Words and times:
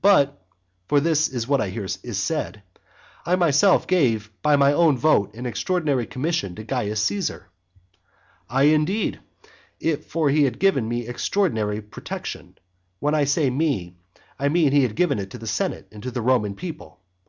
But 0.00 0.46
(for 0.86 1.00
this 1.00 1.26
is 1.26 1.48
what 1.48 1.60
I 1.60 1.70
hear 1.70 1.86
is 1.86 2.22
said,) 2.22 2.62
I 3.26 3.34
myself 3.34 3.88
gave 3.88 4.30
by 4.40 4.54
my 4.54 4.72
own 4.72 4.96
vote 4.96 5.34
an 5.34 5.44
extraordinary 5.44 6.06
commission 6.06 6.54
to 6.54 6.64
Caius 6.64 7.02
Caesar. 7.02 7.48
Ay, 8.48 8.70
indeed, 8.72 9.18
for 10.06 10.30
he 10.30 10.44
had 10.44 10.60
given 10.60 10.88
me 10.88 11.08
extraordinary 11.08 11.82
protection, 11.82 12.58
when 13.00 13.16
I 13.16 13.24
say 13.24 13.50
me, 13.50 13.96
I 14.38 14.48
mean 14.48 14.70
he 14.70 14.84
had 14.84 14.94
given 14.94 15.18
it 15.18 15.30
to 15.30 15.38
the 15.38 15.48
senate 15.48 15.88
and 15.90 16.00
to 16.04 16.12
the 16.12 16.22
Roman 16.22 16.54
people. 16.54 17.00